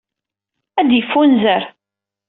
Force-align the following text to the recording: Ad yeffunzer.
Ad 0.79 0.89
yeffunzer. 0.91 1.63